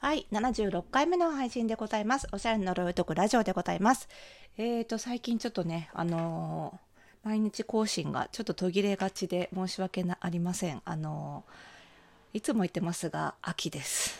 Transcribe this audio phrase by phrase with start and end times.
[0.00, 2.26] はい、76回目の配信でございます。
[2.32, 4.08] おしゃれの呪いを解くラジオでございます。
[4.56, 6.90] えーと、最近ちょっとね、あのー
[7.22, 10.80] 毎日更新がちょっと途切れがちで申し訳なありません。
[10.86, 14.18] あのーいつも言ってますが、秋です。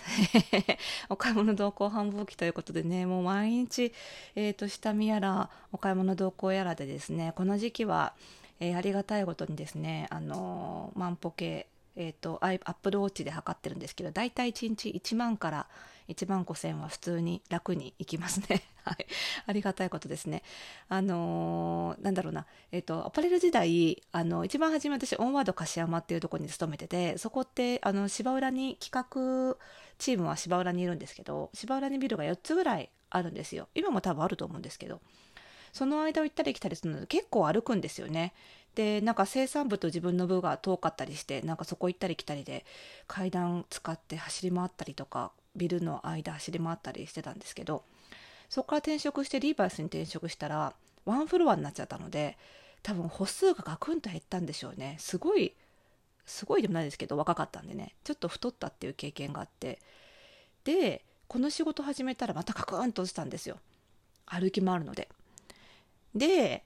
[1.08, 3.94] お買い物同行繁忙期ということでね、もう毎日、
[4.34, 8.12] えーと、下見やら、お買い物同行やらでですね、この時期は、
[8.58, 15.66] えーありがたいことにですね、あのー万歩計、えー、とアップルウォッチで測ってるんですけど大体1日1万から
[16.08, 18.62] 1万5千は普通に楽にいきますね。
[18.84, 19.06] はい、
[19.46, 20.42] ありがたいことですね。
[20.88, 29.56] あのーなんだろうな、えっ、とアパレル時代あの一番初め私オンワード柏山っていうところに勤めててそこってあの芝浦に企画
[29.98, 33.68] チームは芝浦にいるんですけど芝浦にビルが4つぐらいあるんですよ。
[33.74, 35.00] 今も多分あると思うんですけど。
[35.72, 38.32] その間を行ったり来たりするので結構歩くんですよね。
[38.74, 42.64] でなんか生産部と自分の部が遠かったりしてなんかそこ行ったり来たりで
[43.06, 47.82] 階段使って走り回ったりとかビルの間走り回ったりしてたんですけど
[48.48, 50.72] そこから転職してリーバイスに転職したら
[51.04, 52.36] ワンフロアになっちゃったので
[52.82, 54.96] 多分歩数がガクンと減ったんでしょうね。
[54.98, 55.54] すごい
[56.24, 57.94] すごいでもないですけど若かったんでね。
[58.04, 59.78] ちょっと太ったっていう経験があって。
[60.64, 63.58] でこの仕事始めたらまたガクンと落ちたんですよ。
[64.26, 65.08] 歩き回るので。
[66.14, 66.64] で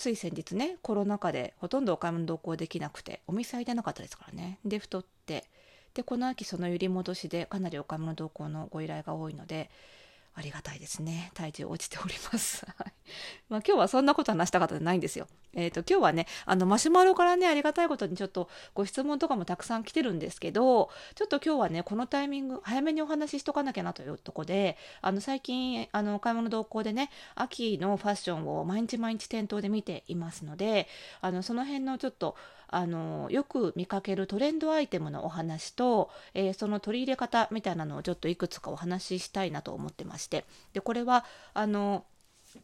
[0.00, 4.58] つい先日ねコロナ禍でほとんどお買い物同行できなくてお店開いてなかったですからね。
[4.64, 5.44] で太って。
[5.92, 9.70] でこの秋その揺り戻しでかなりお買い物同行のご依頼が多いので
[10.34, 11.30] ありがたいですね。
[11.34, 12.92] 体重落ちております、 はい。
[13.48, 15.26] まあ、今日はそんなこと話したかったじゃないんですよ。
[15.54, 30.86] えっ、と今日はねあのマシュマロからねありがたいことにちょっとご質問とかもたくさん来てるんですけどちょっと今日はねこのタイミング早めにお話ししとかなきゃなというとこであの最近あのお買い物同行でね秋のファッションを毎日毎日店頭で見ていますので
[31.20, 32.36] あのその辺のちょっと
[32.72, 40.44] あのよく見かけるトレンドアイテムのお話と、えーその取り入れ方みたいなのをちょっといくつかお話ししたいなと思ってまして。
[40.72, 42.04] でこれはあの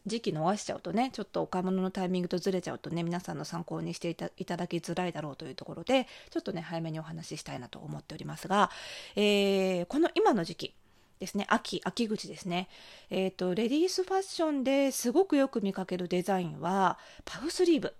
[0.05, 8.69] 時期逃しちゃうとねちょっとお買い物のタイミングとずれちゃうとね皆さんの参考にしていただきづらいだろうというところでちょっとね早めにお話ししたいなと思っておりますが、
[9.15, 10.73] えーこの今の時期
[11.19, 12.67] ですね秋秋口ですね。
[13.09, 17.93] えっ、とレディースファッションですごくよく見かけるデザインはパフスリーブ。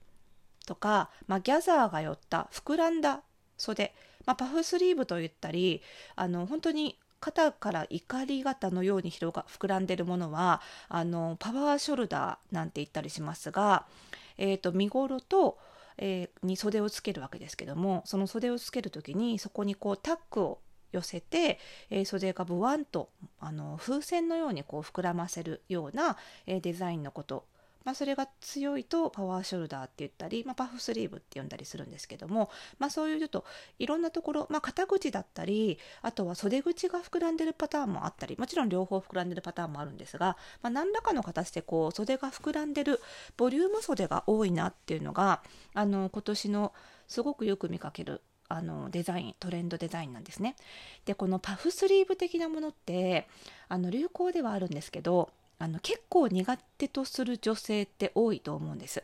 [0.67, 3.21] とか、まあ、ギャザーが寄った膨らんだ
[3.57, 3.93] 袖、
[4.27, 5.81] まあ、パフスリーブといったり
[6.15, 13.85] あの本当に肩から怒り型のように広が膨らんでるものはあのパワーショルダーなんて言ったりしますが、
[14.37, 15.57] えー、と身ごろと、
[15.97, 20.59] えーに袖をつけるわけですけどもその袖をつける時にそこにこうタックを
[20.91, 27.45] 寄せて、えー袖がブワンとあの風船のようにこう膨らませるような、えーデザインのこと
[27.83, 32.49] まあ、それが強いとパワーショルダーって言ったり、まあ、パフスリーブって呼んだりするんですけども、
[32.79, 33.45] まあ、そういうちょっと
[33.79, 42.99] いろんなところ、まあ、肩口だったりあとは袖口が膨らんでるパターンもあったりもちろん両方膨らんでるパターンもあるんですが、まあ、何らかの形でこう袖が膨らんでる
[43.37, 45.41] ボリューム袖が多いなっていうのが
[45.73, 46.73] あの今年の
[47.07, 50.55] すごくよく見かけるあのデザイントレンドデザインなんですね。
[51.05, 53.27] でこのパフスリーブ的なものって
[53.67, 59.03] あの流行ではあるんですけどあの結構苦手とする女性って多いと思うんです。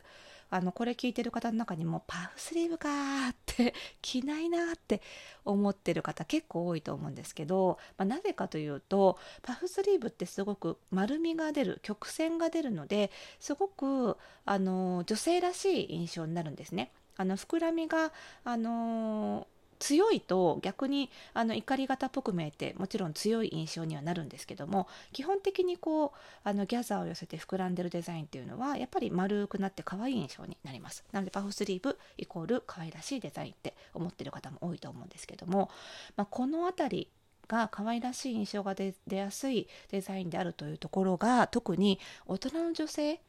[0.54, 5.02] あのこれ聞いてる方の中にもパフスリーブかーって着ないなって
[5.46, 13.10] 思ってる方結構多いと思うんですけど、まあ、なぜかというとパフスリーブってすごく丸みが出る曲線が出るので
[13.40, 14.16] すごく
[14.46, 16.92] あの女性らしい印象になるんですね。
[17.18, 18.12] あの膨らみが
[18.44, 19.48] あの
[19.84, 26.12] 強いと逆にあの怒り型っぽく見えてもちろん強い印象にはなるんですけども基本的にこう
[26.46, 31.04] あのギャザーを寄せて膨らんでるデザインっていうのはやっぱり丸くなって可愛い印象になります。
[31.12, 35.70] なのでパフスリーブイコール可愛らしいデザインって思ってる方も多いと思うんですけども、
[36.16, 37.08] まあ、この辺り
[37.50, 43.20] が可愛らしい印象が出出やすいデザインであるというところが特に大人の女性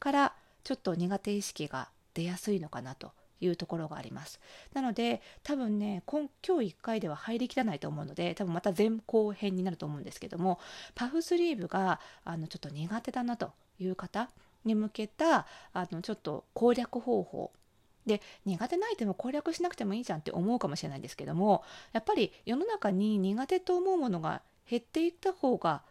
[0.00, 3.12] からちょっと苦手意識が出やすいのかなと
[3.42, 4.40] いうところがあります。
[4.72, 10.60] なので多分ね今今日1回では入りきらないと思うので多分また前後編になると思うんですけども
[10.94, 14.30] パフスリーブがあのちょっと苦手だなという方
[14.64, 17.52] に向けたあのちょっと攻略方法。
[18.06, 21.62] で苦手なアイテムを攻略しなくてもいいじゃんって思うかもしれないんですけども
[21.92, 25.82] やっぱり世の中に苦手と思うものが減っていった方が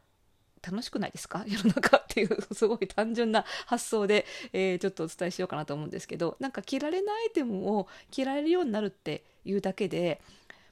[0.63, 1.43] 楽しくないですか？
[1.47, 10.21] 世の中っていうすごい単純な発想で、えーちょっとお伝えしようかなと思うんですけどなんか着られないアイテムを着られるようになるっていうだけで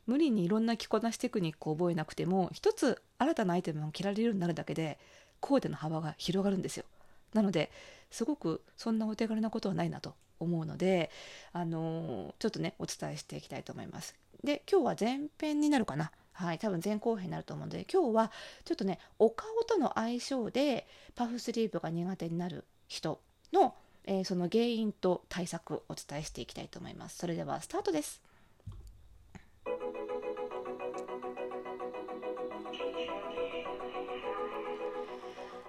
[0.06, 4.98] 無理にいろんな着こなしテクニックを覚えなくても一つ新たなアイテムを着られるようになるだけで
[5.40, 6.86] コーデの幅が広がるんですよ。
[7.34, 7.72] なので
[8.12, 11.12] すごくそんなお手軽なことはないなと思うので、
[11.54, 14.16] あのーちょっとねお伝えしていきたいと思います。
[14.44, 16.12] で今日は前編になるかな。
[16.40, 18.32] はい、多分前後編になると思うので今日は
[18.64, 23.20] ちょっとねお顔との相性でパフスリーブが苦手になる人
[23.52, 23.76] の、
[24.06, 27.18] えー、その原因と対策をお伝えしていきたいと思います。
[27.18, 28.22] それではスタートです。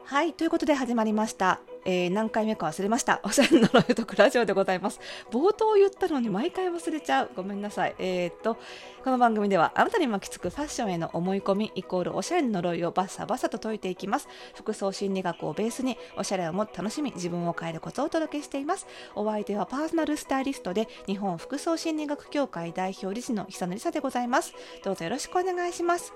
[0.05, 1.61] はい、ということで始まりました。
[1.85, 3.21] えー、何回目か忘れました。
[3.25, 5.01] おしゃれな呪いとくラジオでございます。
[5.31, 7.31] 冒頭言ったのに毎回忘れちゃう。
[7.35, 7.95] ごめんなさい。
[7.99, 8.57] えー、っと、
[9.05, 14.29] この番組ではあなたに巻きつくファッションへの思い込みイコールおしゃれな呪いをバッサバサと解いていきます。
[14.55, 18.87] 服装心理学をベースにおしゃれをもっと楽しみ、自分を変えるコツをお届けしています。
[19.15, 24.55] お相手はパーソナルスタイリストで日本服装心理学協会代表理事の久野里沙でございます。
[24.85, 26.13] どうぞよろしくお願いします。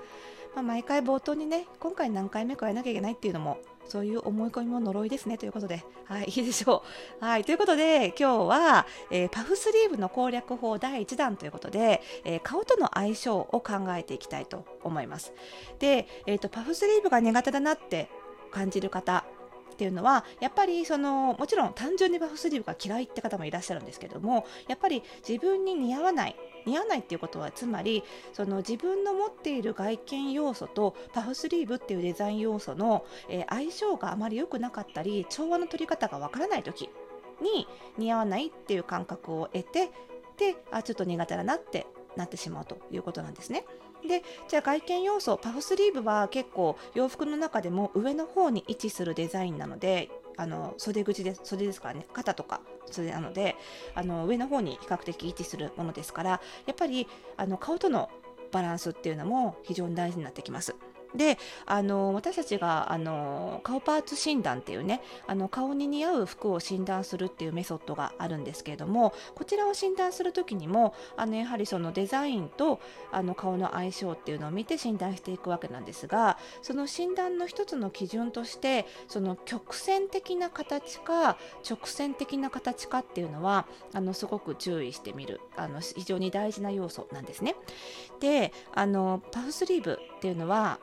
[0.55, 6.85] まあ、毎回冒頭にね、今回何回目かやらなきゃいけないっていうのもそういう思い込みも呪いですねということで、はい、いいでしょ
[7.21, 7.25] う。
[7.25, 15.33] はい、ということで、今日は、えー、パフスリーブの攻略法第1弾ということで、えー、顔との相性を考えていきたいと思います。
[15.79, 18.09] で、えーと、パフスリーブが苦手だなって
[18.51, 19.25] 感じる方、
[19.75, 28.03] っていうのはやっぱりそのもちろん単純にパフスリーブが嫌いって方もいらっしゃるんですけどもやっぱり自分に似合わない似合わないっていうことはつまり
[28.33, 36.91] その自分の持っている外見要素とパフスリーブっていうデザイン要素の、えー、相性があまり良くなかったり調和の取り方がわからない時
[37.43, 37.67] に
[37.99, 39.91] 似合わないっていう感覚を得て
[40.37, 43.65] であちょっと苦手だなってなってしまうということなんですね。
[44.07, 52.61] でじゃあ外見要素パフスリーブは結構洋服の中でも上の方に位置するデザインなのであの袖口で袖ですからね肩とか
[52.91, 53.57] 袖なので
[53.95, 56.31] あの上の方に比較的位置するものですから
[56.67, 58.11] やっぱりあの顔との
[58.53, 60.77] バランスっていうのも非常に大事になってきます。
[61.15, 72.81] であの私たちがあの顔パーツ診断っていうねあの顔に似合う服を診断するっていうメソッドがあるんですけれどもこちらを診断する時にもあのやはりそのデザインと
[73.13, 81.37] あの顔の相性っていうのを見て診断していくわけなんですがその診断の一つの基準としてその曲線的な形か
[81.69, 87.55] 直線的な形かっていうのはあのすごく注意してみるあの非常に大事な要素なんですね。
[88.21, 90.79] であのパフスリーブっていうのは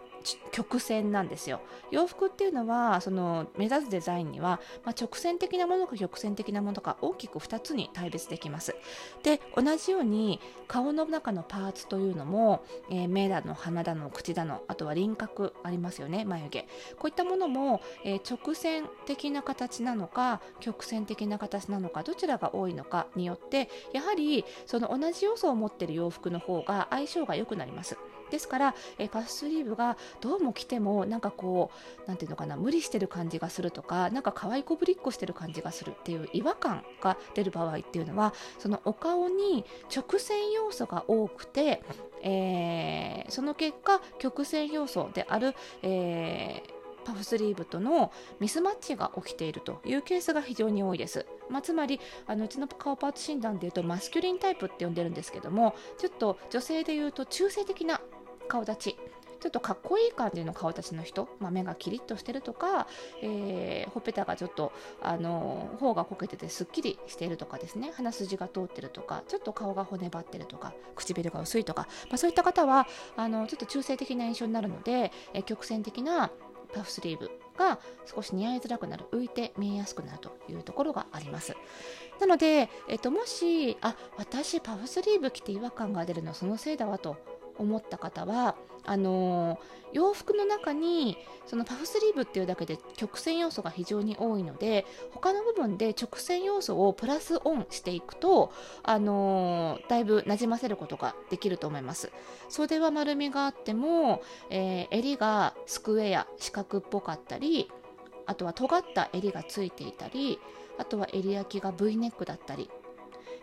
[0.51, 1.61] 曲線なんですよ。
[1.91, 8.75] 洋服っていうのはその目指すデザインには、まあ、直線的なものか曲線的なものか大きく2つに対別できます。
[9.23, 16.61] で同じように顔の中のパーツというのも、えー、目だの鼻だの口だのあとは輪郭ありますよね眉毛。
[16.97, 27.97] こういったものも、えー、直線的な形なのか曲線的な形なのかどちらが多いのかによってやはりその同じ要素を持っている洋服の方が相性が良くなります。
[28.31, 31.69] ですから、えパフスリーブがどうも着てもなんかこ
[31.99, 41.83] う何ていうのかな無理してる感じがするとかなんか可愛いこぶりっこしてる感じがするっていう違和感が出る場合っていうのはそのお顔に直線要素が多くて、
[42.23, 51.25] えー、その結果曲線要素である、えーパフスリーブとのミスマッチが起きているというケースが非常に多いです。
[51.49, 57.99] まあ、つまりあのうちの顔パーツ診断でいうとマスキュリンタイプって呼んでるんですけどもちょっと女性でいうと中性的な
[58.51, 58.97] 顔立ち。
[59.39, 62.85] ちょっとかっこいい感じの顔立ちの人、まあ、目がキリッとしてるとか、
[63.23, 64.71] えー、ほっぺたがちょっと
[65.01, 67.91] あの頬がこけててすっきりしているとかですね。
[67.95, 76.29] 鼻筋が通ってるとかちょっと顔が骨張ってるとか唇が薄いとか、まあ、そういった方はあのちょっと中性的な印象になるので、えー、曲線的な
[76.73, 81.55] パフスリーブが少し似合いづらくなる浮いて見えやすくなるというところがあります。
[82.19, 87.17] なので、えっと、もしあ私パフスリーブ着て違和感が出るのそのせいだわと
[87.61, 89.59] 思った方はあのー、
[89.93, 98.51] 洋服の中にそのパフスリーブっていうだけで曲線要素が非常に多いので他の部分で直線要素をプラスオンしていくと、
[98.83, 102.11] あのー、だいぶなじませることができると思います。
[102.49, 107.69] 袖は丸みがあっても、えー、襟がスクエア四角っぽかったり
[108.25, 110.39] あとは尖った襟がついていたり
[110.77, 112.69] あとは襟焼きが V ネックだったり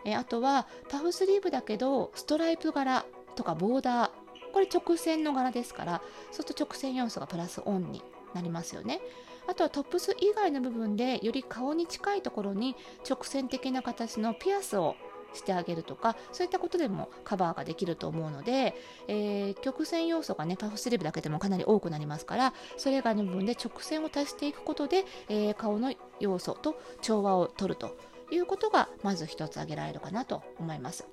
[0.05, 3.05] えあとはパフスリーブだけどストライプ柄
[3.39, 4.09] とかボーダー
[4.51, 8.03] これ直線の柄ですからそうすると直線要素がプラスオンに
[8.33, 8.99] なりますよね
[9.47, 12.75] あとはトップス以外の部分でより顔に近いところに
[13.09, 14.97] 直線的な形のピアスを
[15.33, 18.75] してあげるとかそういったことでもカバーができると思うので、
[19.07, 27.95] えー、曲線要素がねパフスリーブだけでもかなり多くなりますからそれ以外の部分で直線を足していくことで、えー、顔の要素と調和を取ると
[28.31, 31.07] いうことがまず一つ挙げられるかなと思います。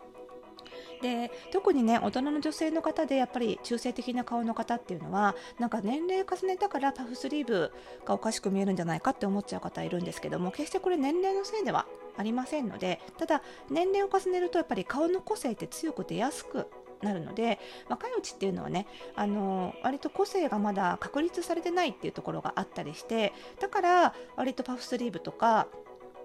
[1.03, 7.73] で特にね大人の女性の方でやっぱり中性的な顔の方っていうのはなんか年齢重ねたからパフスリーブ
[8.05, 11.87] がおかしく見えるんじゃないかって思っちゃう方いるんですけども決してこれ年齢のせいでは
[12.17, 16.69] ありませんのでただ年齢を重ねるとやっぱり顔の個性って強く出やすく
[17.03, 25.69] なるので若いうちっていうのはねあの割と個性がまだ確立されてないっていうところがあったりしてだから割とパフスリーブとか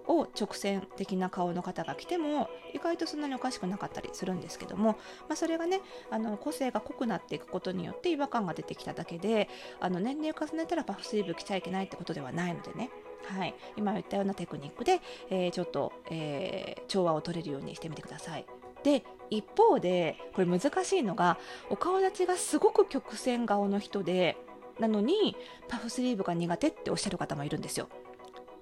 [0.06, 4.92] を直線的な顔の方が来ても意外とそんなにおかしくなかったりするんですけども、
[5.28, 5.80] まあ、それがね
[6.10, 9.48] あの個性が濃くなっていくことによって違和感が出てきただけで
[9.80, 12.90] あの年齢を重ねたらパフスリーブ着ちゃいけないってことではないのでね
[13.24, 18.44] はい、今言ったようなテクニックで、えー、ちょっと、えー、調和を取れるようにしてみてください。
[18.82, 21.38] で一方でこれ難しいのが
[21.70, 24.36] お顔立ちがすごく曲線顔の人で
[24.80, 25.36] なのに
[25.68, 27.88] パフスリーブが苦手っておっしゃる方もいるんですよ。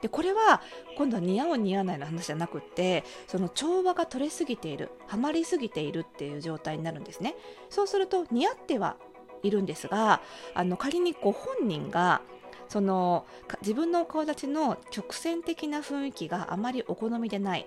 [0.01, 0.63] でこれは
[0.97, 7.35] 今度は似合う似合わないの話じゃなくてその調和が取れすぎているはまりすぎているっていう状態になるんですね。
[7.69, 8.97] そうすると似合っては
[9.43, 10.21] いるんですが
[10.55, 12.23] あの仮にご本人が
[12.69, 13.27] その
[13.63, 17.67] 自分の顔立ちの直線的な雰囲気があまりお好みでない。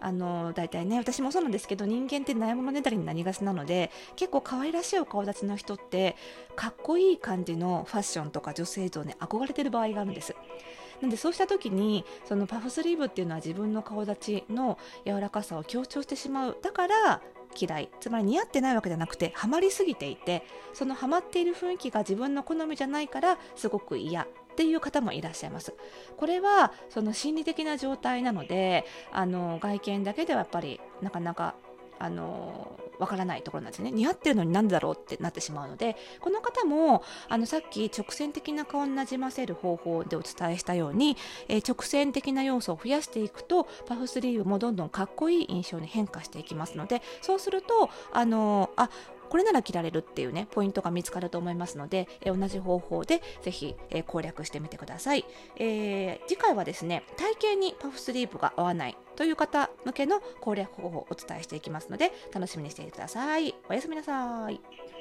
[0.00, 6.16] あの大体ね私もそうなんですけど人間って悩みねだりになりがちなので結構可愛らしいお顔立ちの人って
[6.54, 10.36] かっこいい感じのファッションとか女性像に憧れてる場合があるんです。
[11.00, 16.58] なんでそうした時にそのパフスリーブっていうのは自分の顔立ちの柔らかさを強調してしまう。
[16.62, 17.22] だから
[17.58, 17.88] 嫌い。
[18.00, 24.22] つまり似合ってないわけじゃなくてハマりすぎていてそのハマっている雰囲気が自分の好みじゃないからすごく嫌。
[24.22, 24.26] っ
[24.58, 25.72] ていう方もいらっしゃいます。
[26.16, 31.54] これはその心理的な状態なのであの外見だけではやっぱりなかなか
[31.98, 33.90] あのわからないところなんですね。
[33.90, 41.16] 似合ってるのになんだろうってなってしまうのでこの方もあのさっき直線的な顔になじませる方法でお伝えしたように、
[41.48, 48.90] えー、直線的な要素を増やしていくとパフスリーブもどんどんかっこいい印象に変化していきますのでそうするとあのあ
[49.28, 55.24] これなら着られるっていうね、ポイントが見つかると思いますので、え同じ方法でぜひ、え攻略してみてください、
[55.56, 63.54] えー、次回はですね、体型にパフスリーブが合わないという方向けの攻略方法をお伝えしていきますので、楽しみにしていてください。
[63.68, 64.97] おやすみなさい。